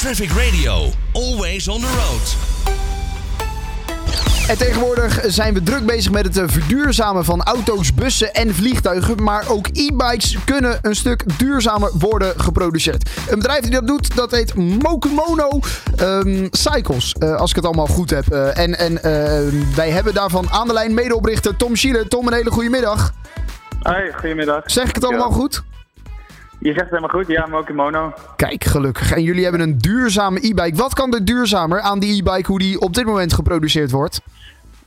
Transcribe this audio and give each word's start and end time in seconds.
Traffic 0.00 0.30
Radio, 0.30 0.88
always 1.12 1.68
on 1.68 1.80
the 1.80 1.86
road. 1.86 2.36
En 4.48 4.58
tegenwoordig 4.58 5.20
zijn 5.26 5.54
we 5.54 5.62
druk 5.62 5.86
bezig 5.86 6.12
met 6.12 6.24
het 6.24 6.36
eh, 6.36 6.44
verduurzamen 6.46 7.24
van 7.24 7.42
auto's, 7.42 7.94
bussen 7.94 8.34
en 8.34 8.54
vliegtuigen. 8.54 9.22
Maar 9.22 9.48
ook 9.48 9.66
e-bikes 9.66 10.36
kunnen 10.44 10.78
een 10.82 10.94
stuk 10.94 11.38
duurzamer 11.38 11.90
worden 11.98 12.40
geproduceerd. 12.40 13.10
Een 13.28 13.38
bedrijf 13.38 13.60
die 13.60 13.70
dat 13.70 13.86
doet, 13.86 14.16
dat 14.16 14.30
heet 14.30 14.54
Mokumono 14.54 15.60
ehm, 15.96 16.46
Cycles. 16.50 17.12
eh, 17.12 17.34
als 17.34 17.50
ik 17.50 17.56
het 17.56 17.64
allemaal 17.64 17.86
goed 17.86 18.10
heb. 18.10 18.28
Eh, 18.28 18.58
en 18.58 18.78
en 18.78 19.02
eh, 19.02 19.52
wij 19.74 19.90
hebben 19.90 20.14
daarvan 20.14 20.50
aan 20.50 20.66
de 20.66 20.72
lijn 20.72 20.94
medeoprichter 20.94 21.56
Tom 21.56 21.76
Schiele. 21.76 22.08
Tom, 22.08 22.26
een 22.26 22.32
hele 22.32 22.50
goede 22.50 22.70
middag. 22.70 23.12
Hoi, 23.82 24.12
goedemiddag. 24.12 24.62
Zeg 24.64 24.88
ik 24.88 24.94
het 24.94 25.04
allemaal 25.04 25.30
goed? 25.30 25.62
Je 26.60 26.72
zegt 26.72 26.80
het 26.80 26.90
helemaal 26.90 27.08
goed, 27.08 27.26
ja, 27.26 27.46
Mokimono. 27.46 28.12
Kijk, 28.36 28.64
gelukkig. 28.64 29.12
En 29.12 29.22
jullie 29.22 29.42
hebben 29.42 29.60
een 29.60 29.78
duurzame 29.78 30.38
e-bike. 30.48 30.76
Wat 30.76 30.94
kan 30.94 31.14
er 31.14 31.24
duurzamer 31.24 31.80
aan 31.80 31.98
die 31.98 32.20
e-bike, 32.20 32.46
hoe 32.46 32.58
die 32.58 32.80
op 32.80 32.94
dit 32.94 33.04
moment 33.04 33.32
geproduceerd 33.32 33.90
wordt? 33.90 34.22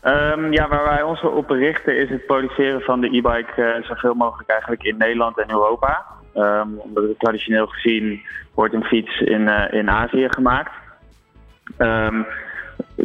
Ehm, 0.01 0.51
ja, 0.51 0.67
waar 0.67 0.83
wij 0.83 1.01
ons 1.01 1.21
op 1.21 1.49
richten 1.49 1.97
is 1.97 2.09
het 2.09 2.25
produceren 2.25 2.81
van 2.81 3.01
de 3.01 3.07
e-bike 3.07 3.61
eh, 3.61 3.83
zoveel 3.83 4.13
mogelijk 4.13 4.49
eigenlijk 4.49 4.83
in 4.83 4.97
Nederland 4.97 5.39
en 5.39 5.51
Europa. 5.51 6.05
Ehm, 6.33 6.67
omdat 6.77 7.03
het 7.03 7.19
traditioneel 7.19 7.67
gezien 7.67 8.21
wordt 8.53 8.73
een 8.73 8.83
fiets 8.83 9.19
in, 9.19 9.47
eh, 9.47 9.79
in 9.79 9.89
Azië 9.89 10.27
gemaakt. 10.29 10.71
Ehm, 11.77 12.21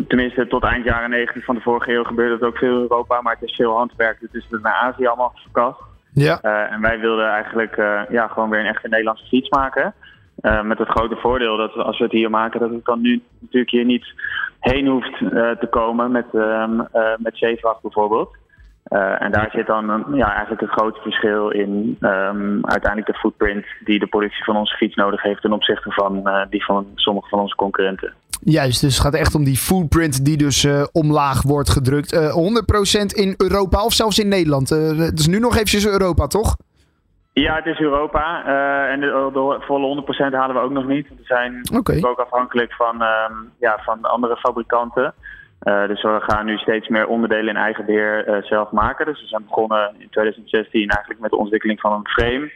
tenminste, 0.09 0.47
tot 0.47 0.65
eind 0.65 0.85
jaren 0.85 1.11
90 1.11 1.45
van 1.45 1.55
de 1.55 1.61
vorige 1.61 1.93
eeuw 1.93 2.05
gebeurde 2.05 2.35
het 2.35 2.43
ook 2.43 2.59
veel 2.59 2.75
in 2.75 2.83
Europa, 2.83 3.21
maar 3.21 3.35
het 3.35 3.49
is 3.49 3.57
veel 3.57 3.77
handwerk, 3.77 4.21
dus 4.21 4.31
het 4.33 4.53
is 4.53 4.61
naar 4.63 4.73
Azië 4.73 5.07
allemaal 5.07 5.33
verkast. 5.35 5.81
Ja. 6.13 6.41
Eh, 6.41 6.73
en 6.73 6.81
wij 6.81 6.99
wilden 6.99 7.29
eigenlijk 7.29 7.77
eh, 7.77 8.01
ja, 8.09 8.29
gewoon 8.29 8.51
weer 8.51 8.61
een 8.61 8.67
echte 8.75 8.89
Nederlandse 8.89 9.27
fiets 9.27 9.49
maken. 9.49 9.95
Eh, 10.41 10.63
met 10.63 10.79
het 10.79 10.89
grote 10.89 11.17
voordeel 11.17 11.57
dat 11.57 11.75
als 11.75 11.99
we 11.99 12.05
het 12.05 12.13
hier 12.13 12.31
maken, 12.31 12.61
dat 12.61 12.71
het 12.71 12.85
dan 12.85 13.01
nu 13.01 13.23
natuurlijk 13.41 13.71
hier 13.71 13.85
niet 13.85 14.07
heen 14.61 14.87
hoeft 14.87 15.19
te 15.61 15.67
komen 15.71 16.11
met, 16.11 16.27
ehm 16.35 16.81
eh 16.81 17.13
met 17.17 17.37
zeevacht 17.37 17.83
bijvoorbeeld. 17.83 18.37
En 19.19 19.33
daar 19.33 19.51
zit 19.53 19.67
dan 19.67 20.05
ja, 20.13 20.31
eigenlijk 20.31 20.61
het 20.61 20.71
grote 20.71 21.01
verschil 21.01 21.49
in 21.49 21.97
ehm, 22.01 22.59
uiteindelijk 22.63 23.07
de 23.07 23.19
footprint 23.19 23.65
die 23.85 23.99
de 23.99 24.07
productie 24.07 24.45
van 24.45 24.57
onze 24.57 24.77
fiets 24.77 24.95
nodig 24.95 25.23
heeft 25.23 25.43
ten 25.43 25.53
opzichte 25.53 25.91
van 25.91 26.31
die 26.51 26.65
van 26.65 26.87
sommige 26.95 27.29
van 27.29 27.39
onze 27.39 27.55
concurrenten. 27.55 28.15
Juist, 28.51 28.81
dus 28.81 28.95
het 28.95 29.05
gaat 29.05 29.15
echt 29.15 29.35
om 29.35 29.45
die 29.45 29.57
footprint 29.57 30.25
die 30.25 30.37
dus 30.37 30.65
eh, 30.65 30.85
omlaag 30.93 31.43
wordt 31.43 31.71
gedrukt. 31.71 32.13
Eh 32.13 32.35
100% 33.01 33.05
in 33.07 33.35
Europa 33.37 33.85
of 33.85 33.93
zelfs 33.93 34.19
in 34.19 34.29
Nederland. 34.29 34.71
Eh 34.71 34.99
het 34.99 35.19
is 35.19 35.27
nu 35.27 35.39
nog 35.39 35.55
eventjes 35.55 35.87
Europa, 35.87 36.27
toch? 36.27 36.57
Ja, 37.33 37.55
het 37.55 37.67
is 37.67 37.81
Europa. 37.81 38.45
eh, 38.47 38.93
en 38.93 39.01
de, 39.01 39.31
de 39.33 39.57
volle 39.61 40.05
100% 40.31 40.35
halen 40.35 40.57
we 40.57 40.63
ook 40.63 40.71
nog 40.71 40.87
niet. 40.87 41.09
We 41.09 41.25
zijn 41.25 41.63
ook 42.05 42.19
afhankelijk 42.19 42.73
van, 42.73 43.03
ehm, 43.03 43.33
ja, 43.59 43.79
van 43.85 44.03
andere 44.03 44.37
fabrikanten. 44.37 45.15
Eh, 45.59 45.87
dus 45.87 46.03
we 46.03 46.21
gaan 46.21 46.47
nu 46.47 46.57
steeds 46.57 46.89
meer 46.89 47.07
onderdelen 47.07 47.55
in 47.55 47.61
eigen 47.61 47.85
beheer 47.85 48.27
eh, 48.27 48.43
zelf 48.43 48.71
maken. 48.71 49.07
Dus 49.07 49.21
we 49.21 49.27
zijn 49.27 49.45
begonnen 49.45 49.95
in 49.99 50.09
2016 50.11 50.89
eigenlijk 50.89 51.21
met 51.21 51.31
de 51.31 51.37
ontwikkeling 51.37 51.81
van 51.81 51.93
een 51.93 52.09
frame. 52.09 52.53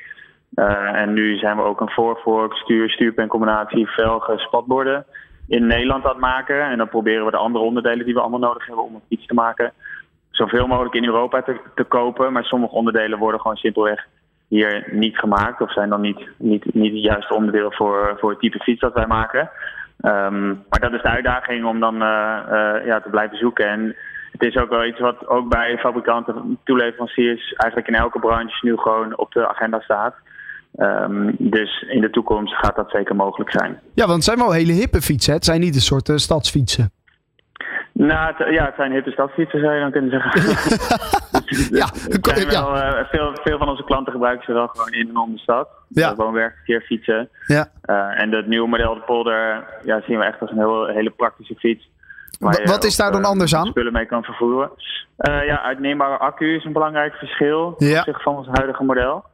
Eh, 0.54 1.00
en 1.00 1.12
nu 1.12 1.36
zijn 1.36 1.56
we 1.56 1.62
ook 1.62 1.80
een 1.80 1.90
voorvork, 1.90 2.54
stuur, 2.54 2.90
stuurpencombinatie, 2.90 3.86
velgen, 3.86 4.38
spatborden 4.38 5.06
in 5.52 5.66
Nederland 5.66 6.06
aan 6.06 6.18
maken. 6.18 6.62
En 6.62 6.78
dan 6.78 6.88
proberen 6.88 7.24
we 7.24 7.30
de 7.30 7.36
andere 7.36 7.64
onderdelen 7.64 8.04
die 8.04 8.14
we 8.14 8.20
allemaal 8.20 8.48
nodig 8.48 8.66
hebben 8.66 8.84
om 8.84 8.94
een 8.94 9.08
fiets 9.08 9.26
te 9.26 9.34
maken, 9.34 9.72
zoveel 10.30 10.66
mogelijk 10.66 10.94
in 10.94 11.04
Europa 11.04 11.42
te, 11.42 11.60
te 11.74 11.84
kopen. 11.84 12.32
Maar 12.32 12.44
sommige 12.44 12.74
onderdelen 12.74 13.18
worden 13.18 13.40
gewoon 13.40 13.56
simpelweg 13.56 14.06
hier 14.48 14.88
niet 14.90 15.18
gemaakt 15.18 15.60
of 15.60 15.72
zijn 15.72 15.88
dan 15.88 16.00
niet, 16.00 16.28
niet, 16.36 16.74
niet 16.74 16.92
het 16.92 17.02
juiste 17.02 17.34
onderdeel 17.34 17.72
voor, 17.72 18.16
voor 18.18 18.30
het 18.30 18.38
type 18.38 18.58
fiets 18.58 18.80
dat 18.80 18.94
wij 18.94 19.06
maken. 19.06 19.50
Ehm, 20.00 20.46
maar 20.48 20.80
dat 20.80 20.92
is 20.92 21.02
de 21.02 21.08
uitdaging 21.08 21.64
om 21.64 21.80
dan 21.80 22.02
eh, 22.02 22.38
eh, 22.48 22.86
ja, 22.86 23.00
te 23.00 23.10
blijven 23.10 23.38
zoeken. 23.38 23.68
En 23.68 23.96
het 24.32 24.42
is 24.42 24.56
ook 24.56 24.70
wel 24.70 24.84
iets 24.84 25.00
wat 25.00 25.26
ook 25.26 25.48
bij 25.48 25.78
fabrikanten, 25.78 26.58
toeleveranciers, 26.64 27.52
eigenlijk 27.52 27.88
in 27.88 28.02
elke 28.02 28.18
branche 28.18 28.66
nu 28.66 28.76
gewoon 28.76 29.16
op 29.16 29.32
de 29.32 29.48
agenda 29.48 29.80
staat. 29.80 30.14
Ehm, 30.76 31.30
dus 31.38 31.82
in 31.88 32.00
de 32.00 32.10
toekomst 32.10 32.54
gaat 32.54 32.76
dat 32.76 32.90
zeker 32.90 33.16
mogelijk 33.16 33.50
zijn. 33.50 33.80
Ja, 33.94 34.04
want 34.04 34.14
het 34.16 34.24
zijn 34.24 34.38
wel 34.38 34.52
hele 34.52 34.72
hippe 34.72 35.00
fietsen. 35.02 35.30
hè? 35.30 35.36
Het 35.36 35.44
zijn 35.46 35.60
niet 35.60 35.74
een 35.74 35.80
soort 35.80 36.08
eh, 36.08 36.16
stadsfietsen. 36.16 36.90
Nou, 37.92 38.34
het, 38.34 38.54
ja, 38.54 38.64
het 38.64 38.74
zijn 38.76 38.92
hippe 38.92 39.10
stadsfietsen 39.10 39.60
zou 39.60 39.74
je 39.74 39.80
dan 39.80 39.90
kunnen 39.90 40.10
zeggen. 40.10 40.40
Ja, 41.78 41.86
zijn 42.22 42.48
wel, 42.48 42.76
eh, 42.76 43.04
veel, 43.10 43.30
veel 43.42 43.58
van 43.58 43.68
onze 43.68 43.84
klanten 43.84 44.12
gebruiken 44.12 44.44
ze 44.44 44.52
wel 44.52 44.66
gewoon 44.66 44.92
in 44.92 45.08
en 45.08 45.16
om 45.16 45.32
de 45.32 45.38
stad. 45.38 45.68
Ja. 45.88 46.08
Ja. 46.08 46.14
Woonwerk, 46.14 46.54
fietsen. 46.84 47.28
Ja. 47.46 47.68
Eh, 47.82 48.20
en 48.20 48.32
het 48.32 48.46
nieuwe 48.46 48.68
model, 48.68 48.94
de 48.94 49.00
Polder, 49.00 49.64
ja, 49.84 50.00
zien 50.06 50.18
we 50.18 50.24
echt 50.24 50.40
als 50.40 50.50
een 50.50 50.56
heel, 50.58 50.86
hele 50.86 51.10
praktische 51.10 51.54
fiets. 51.54 51.88
waar 52.38 52.52
Wa- 52.52 52.60
je 52.62 52.68
wat 52.68 52.84
is 52.84 52.96
daar 52.96 53.12
dan 53.12 53.24
anders 53.24 53.54
aan? 53.54 53.66
Spullen 53.66 53.92
mee 53.92 54.06
kan 54.06 54.22
vervoeren. 54.22 54.70
Ja, 55.16 55.62
uitneembare 55.62 56.16
accu 56.18 56.56
is 56.56 56.64
een 56.64 56.72
belangrijk 56.72 57.14
verschil 57.14 57.74
Ja. 57.78 57.86
ten 57.88 57.98
opzichte 57.98 58.22
van 58.22 58.36
ons 58.36 58.46
huidige 58.52 58.84
model. 58.84 59.24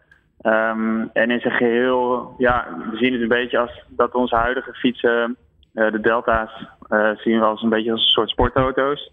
Ehm, 0.41 1.07
en 1.13 1.31
in 1.31 1.41
zijn 1.41 1.55
geheel, 1.55 2.35
ja, 2.39 2.67
we 2.91 2.97
zien 2.97 3.13
het 3.13 3.23
een 3.23 3.29
beetje 3.29 3.59
als 3.59 3.85
dat 3.89 4.15
onze 4.15 4.37
huidige 4.37 4.73
fietsen, 4.73 5.37
eh, 5.75 5.91
de 5.91 6.01
Delta's, 6.01 6.67
eh, 6.89 7.11
zien 7.17 7.39
we 7.39 7.45
als 7.45 7.63
een 7.63 7.69
beetje 7.69 7.93
als 7.93 8.03
een 8.03 8.09
soort 8.09 8.31
sportauto's. 8.31 9.13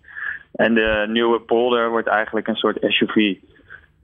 En 0.52 0.74
de 0.74 1.06
nieuwe 1.08 1.40
Polder 1.40 1.90
wordt 1.90 2.08
eigenlijk 2.08 2.48
een 2.48 2.56
soort 2.56 2.78
SUV. 2.82 3.36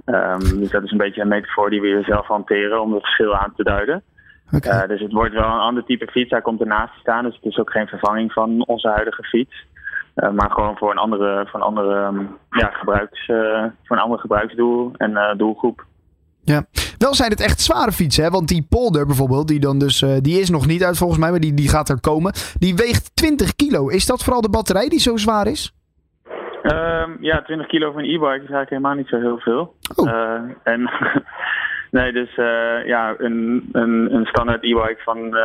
Ehm, 0.05 0.39
dus 0.39 0.69
dat 0.69 0.83
is 0.83 0.91
een 0.91 0.97
beetje 0.97 1.21
een 1.21 1.27
metafoor 1.27 1.69
die 1.69 1.81
we 1.81 1.87
hier 1.87 2.03
zelf 2.03 2.27
hanteren 2.27 2.81
om 2.81 2.93
het 2.93 3.01
verschil 3.01 3.35
aan 3.35 3.53
te 3.55 3.63
duiden. 3.63 4.03
Eh, 4.51 4.87
dus 4.87 5.01
het 5.01 5.11
wordt 5.11 5.33
wel 5.33 5.43
een 5.43 5.59
ander 5.59 5.83
type 5.83 6.07
fiets. 6.11 6.31
Hij 6.31 6.41
komt 6.41 6.59
ernaast 6.61 6.93
te 6.93 6.99
staan, 6.99 7.23
dus 7.23 7.35
het 7.35 7.45
is 7.45 7.57
ook 7.57 7.71
geen 7.71 7.87
vervanging 7.87 8.33
van 8.33 8.65
onze 8.65 8.87
huidige 8.87 9.23
fiets. 9.23 9.65
Maar 10.15 10.51
gewoon 10.51 10.77
voor 10.77 10.91
een 10.91 10.97
andere, 10.97 11.47
voor 11.47 11.59
een 11.59 11.65
andere, 11.65 11.95
ehm, 11.95 12.19
ja, 12.49 12.67
gebruiks, 12.67 13.25
voor 13.83 13.95
een 13.95 14.03
ander 14.03 14.19
gebruiksdoel 14.19 14.91
en 14.97 15.37
doelgroep. 15.37 15.85
Ja. 16.43 16.65
Wel 16.97 17.13
zijn 17.13 17.29
het 17.29 17.41
echt 17.41 17.61
zware 17.61 17.91
fietsen, 17.91 18.23
hè? 18.23 18.29
Want 18.29 18.47
die 18.47 18.65
polder 18.69 19.05
bijvoorbeeld, 19.05 19.47
die 19.47 19.59
dan 19.59 19.79
dus, 19.79 20.01
eh, 20.01 20.17
die 20.21 20.39
is 20.39 20.49
nog 20.49 20.67
niet 20.67 20.83
uit 20.83 20.97
volgens 20.97 21.19
mij, 21.19 21.29
maar 21.29 21.39
die, 21.39 21.53
die 21.53 21.69
gaat 21.69 21.89
er 21.89 21.99
komen. 21.99 22.33
Die 22.59 22.75
weegt 22.75 23.15
20 23.15 23.55
kilo. 23.55 23.87
Is 23.87 24.05
dat 24.05 24.23
vooral 24.23 24.41
de 24.41 24.49
batterij 24.49 24.89
die 24.89 24.99
zo 24.99 25.17
zwaar 25.17 25.47
is? 25.47 25.73
Ehm, 26.61 27.11
ja, 27.19 27.41
20 27.41 27.67
kilo 27.67 27.91
van 27.91 28.01
een 28.03 28.09
e-bike 28.09 28.43
is 28.43 28.51
eigenlijk 28.51 28.69
helemaal 28.69 28.95
niet 28.95 29.07
zo 29.07 29.19
heel 29.19 29.39
veel. 29.39 29.75
Oh. 29.95 30.09
Eh, 30.09 30.41
en 30.63 30.89
nee, 31.97 32.11
dus 32.11 32.35
eh, 32.35 32.85
ja, 32.85 33.15
een, 33.17 33.69
een, 33.71 34.13
een 34.13 34.25
standaard 34.25 34.63
e-bike 34.63 35.01
van 35.03 35.37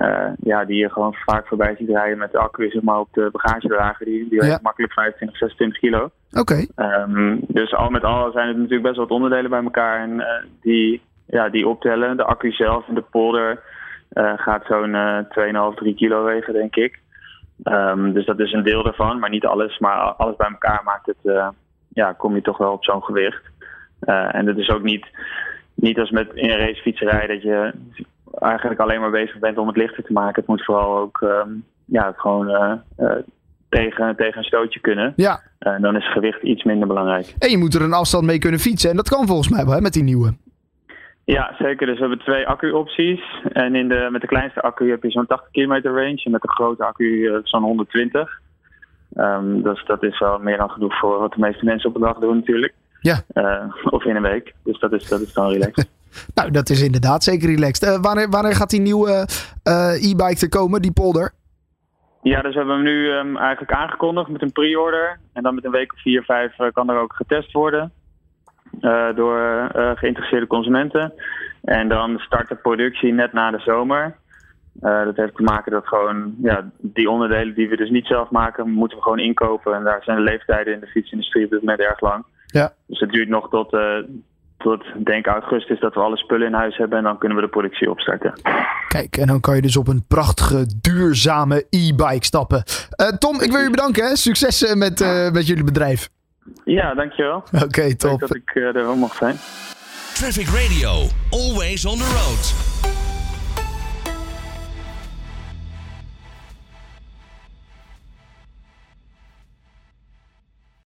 eh, 0.00 0.30
ja, 0.42 0.64
die 0.64 0.76
je 0.76 0.90
gewoon 0.90 1.14
vaak 1.14 1.46
voorbij 1.46 1.74
ziet 1.78 1.88
rijden 1.88 2.18
met 2.18 2.32
de 2.32 2.38
accu 2.38 2.70
zeg 2.70 2.82
maar, 2.82 2.98
op 2.98 3.08
de 3.12 3.28
bagagedrager, 3.32 4.06
die, 4.06 4.28
die 4.28 4.44
Ja. 4.44 4.58
makkelijk 4.62 4.92
25, 4.92 5.38
26 5.38 5.78
kilo. 5.80 6.10
Oké. 6.32 6.66
Ehm, 6.74 7.36
dus 7.48 7.74
al 7.74 7.90
met 7.90 8.04
al 8.04 8.30
zijn 8.32 8.48
het 8.48 8.56
natuurlijk 8.56 8.82
best 8.82 8.96
wat 8.96 9.10
onderdelen 9.10 9.50
bij 9.50 9.62
elkaar 9.62 10.00
en 10.00 10.20
eh, 10.20 10.44
die, 10.60 11.02
ja, 11.26 11.48
die 11.48 11.68
optellen. 11.68 12.16
De 12.16 12.24
accu 12.24 12.52
zelf 12.52 12.88
en 12.88 12.94
de 12.94 13.04
polder 13.10 13.62
eh, 14.08 14.32
gaat 14.36 14.64
zo'n 14.66 14.94
eh 14.94 15.18
2,5, 15.72 15.74
3 15.74 15.94
kilo 15.94 16.24
wegen, 16.24 16.52
denk 16.52 16.76
ik. 16.76 16.98
Ehm, 17.62 18.12
dus 18.12 18.26
dat 18.26 18.38
is 18.40 18.52
een 18.52 18.62
deel 18.62 18.82
daarvan, 18.82 19.18
maar 19.18 19.30
niet 19.30 19.46
alles. 19.46 19.78
Maar 19.78 19.96
alles 19.96 20.36
bij 20.36 20.48
elkaar 20.48 20.80
maakt 20.84 21.06
het, 21.06 21.52
ja, 21.88 22.12
kom 22.12 22.34
je 22.34 22.42
toch 22.42 22.58
wel 22.58 22.72
op 22.72 22.84
zo'n 22.84 23.04
gewicht. 23.04 23.42
En 24.06 24.46
het 24.46 24.58
is 24.58 24.70
ook 24.70 24.82
niet, 24.82 25.06
niet 25.74 25.98
als 25.98 26.10
met 26.10 26.30
in 26.34 26.50
een 26.50 26.58
racefietserij 26.58 27.26
dat 27.26 27.42
je 27.42 27.72
eigenlijk 28.38 28.80
alleen 28.80 29.00
maar 29.00 29.10
bezig 29.10 29.38
bent 29.38 29.58
om 29.58 29.66
het 29.66 29.76
lichter 29.76 30.04
te 30.04 30.12
maken. 30.12 30.40
Het 30.40 30.46
moet 30.46 30.64
vooral 30.64 30.98
ook 30.98 31.20
ehm, 31.22 31.50
ja, 31.84 32.06
het 32.06 32.20
gewoon 32.20 32.48
eh, 32.48 32.72
eh, 32.96 33.16
tegen, 33.68 34.16
tegen 34.16 34.38
een 34.38 34.44
stootje 34.44 34.80
kunnen. 34.80 35.12
Ja. 35.16 35.40
En 35.58 35.82
dan 35.82 35.96
is 35.96 36.12
gewicht 36.12 36.42
iets 36.42 36.64
minder 36.64 36.88
belangrijk. 36.88 37.34
En 37.38 37.50
je 37.50 37.58
moet 37.58 37.74
er 37.74 37.82
een 37.82 37.92
afstand 37.92 38.24
mee 38.24 38.38
kunnen 38.38 38.60
fietsen. 38.60 38.90
En 38.90 38.96
dat 38.96 39.08
kan 39.08 39.26
volgens 39.26 39.48
mij 39.48 39.64
wel, 39.64 39.74
hè, 39.74 39.80
met 39.80 39.92
die 39.92 40.02
nieuwe. 40.02 40.34
Ja, 41.24 41.54
zeker. 41.58 41.86
Dus 41.86 41.94
we 41.94 42.00
hebben 42.00 42.24
twee 42.24 42.46
accu-opties. 42.46 43.20
En 43.52 43.74
in 43.74 43.88
de, 43.88 44.08
met 44.10 44.20
de 44.20 44.26
kleinste 44.26 44.60
accu 44.60 44.90
heb 44.90 45.02
je 45.02 45.10
zo'n 45.10 45.26
80 45.26 45.50
kilometer 45.50 45.92
range. 45.92 46.22
En 46.24 46.30
met 46.30 46.42
de 46.42 46.50
grote 46.50 46.84
accu 46.84 47.26
eh, 47.26 47.38
zo'n 47.42 47.62
120. 47.62 48.40
Ehm, 49.14 49.62
dus 49.62 49.84
dat 49.86 50.02
is 50.02 50.18
wel 50.18 50.38
meer 50.38 50.56
dan 50.56 50.70
genoeg 50.70 50.98
voor 50.98 51.18
wat 51.18 51.32
de 51.32 51.40
meeste 51.40 51.64
mensen 51.64 51.88
op 51.88 51.94
een 51.94 52.00
dag 52.00 52.18
doen 52.18 52.36
natuurlijk. 52.36 52.74
Ja. 53.00 53.22
Eh, 53.32 53.64
of 53.84 54.04
in 54.04 54.16
een 54.16 54.22
week. 54.22 54.54
Dus 54.64 54.78
dat 54.78 54.92
is, 54.92 55.08
dat 55.08 55.20
is 55.20 55.32
dan 55.32 55.48
relaxed. 55.48 55.88
Nou, 56.34 56.50
dat 56.50 56.70
is 56.70 56.82
inderdaad 56.82 57.24
zeker 57.24 57.48
relaxed. 57.48 57.88
Eh, 57.88 58.00
wanneer, 58.00 58.28
wanneer 58.28 58.54
gaat 58.54 58.70
die 58.70 58.80
nieuwe 58.80 59.28
eh, 59.62 60.10
e-bike 60.10 60.40
er 60.40 60.48
komen, 60.48 60.82
die 60.82 60.92
polder? 60.92 61.32
ja, 62.22 62.42
dus 62.42 62.52
we 62.52 62.58
hebben 62.58 62.74
hem 62.74 62.84
nu 62.84 63.10
ehm, 63.10 63.36
eigenlijk 63.36 63.72
aangekondigd 63.72 64.28
met 64.28 64.42
een 64.42 64.52
pre-order. 64.52 65.18
En 65.32 65.42
dan 65.42 65.54
met 65.54 65.64
een 65.64 65.70
week 65.70 65.92
of 65.92 66.00
vier, 66.00 66.22
vijf 66.22 66.58
eh, 66.58 66.66
kan 66.72 66.90
er 66.90 67.00
ook 67.00 67.12
getest 67.12 67.52
worden. 67.52 67.92
door 69.14 69.68
geïnteresseerde 69.94 70.46
consumenten. 70.46 71.12
En 71.64 71.88
dan 71.88 72.18
start 72.18 72.48
de 72.48 72.54
productie 72.54 73.12
net 73.12 73.32
na 73.32 73.50
de 73.50 73.58
zomer. 73.58 74.16
Dat 74.80 75.16
heeft 75.16 75.36
te 75.36 75.42
maken 75.42 75.72
dat 75.72 75.86
gewoon 75.86 76.34
ja, 76.42 76.70
die 76.78 77.10
onderdelen 77.10 77.54
die 77.54 77.68
we 77.68 77.76
dus 77.76 77.90
niet 77.90 78.06
zelf 78.06 78.30
maken, 78.30 78.70
moeten 78.70 78.96
we 78.96 79.02
gewoon 79.02 79.18
inkopen. 79.18 79.74
En 79.74 79.84
daar 79.84 80.02
zijn 80.02 80.16
de 80.16 80.22
leeftijden 80.22 80.74
in 80.74 80.80
de 80.80 80.86
fietsindustrie 80.86 81.44
op 81.44 81.50
dit 81.50 81.60
moment 81.60 81.80
erg 81.80 82.00
lang. 82.00 82.24
Ja. 82.46 82.72
Dus 82.86 83.00
het 83.00 83.10
duurt 83.10 83.28
nog 83.28 83.48
tot, 83.48 83.72
tot 84.62 84.84
denk 85.04 85.26
augustus 85.26 85.80
dat 85.80 85.94
we 85.94 86.00
alle 86.00 86.16
spullen 86.16 86.46
in 86.46 86.52
huis 86.52 86.76
hebben 86.76 86.98
en 86.98 87.04
dan 87.04 87.18
kunnen 87.18 87.38
we 87.38 87.44
de 87.44 87.50
productie 87.50 87.90
opstarten. 87.90 88.32
Kijk, 88.88 89.16
en 89.16 89.26
dan 89.26 89.40
kan 89.40 89.56
je 89.56 89.62
dus 89.62 89.76
op 89.76 89.88
een 89.88 90.04
prachtige, 90.08 90.66
duurzame 90.80 91.66
e-bike 91.70 92.24
stappen. 92.24 92.62
Uh, 93.00 93.08
Tom, 93.08 93.40
ik 93.40 93.50
wil 93.50 93.60
je 93.60 93.70
bedanken. 93.70 94.04
Hè? 94.04 94.16
Succes 94.16 94.74
met, 94.74 95.00
uh, 95.00 95.30
met 95.30 95.46
jullie 95.46 95.64
bedrijf. 95.64 96.08
Ja, 96.64 96.94
dankjewel. 96.94 97.36
Oké, 97.36 97.64
okay, 97.64 97.94
top. 97.94 98.10
Leuk 98.10 98.20
dat 98.20 98.36
ik 98.36 98.54
uh, 98.54 98.66
er 98.66 98.72
wel 98.72 98.96
mocht 98.96 99.16
zijn. 99.16 99.36
Traffic 100.14 100.46
Radio, 100.46 100.90
always 101.30 101.84
on 101.86 101.96
the 101.96 102.04
road. 102.04 102.69